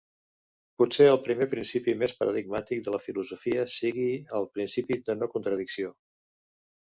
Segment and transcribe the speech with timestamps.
[0.81, 5.93] Potser el primer principi més paradigmàtic de la filosofia sigui el principi de no contradicció.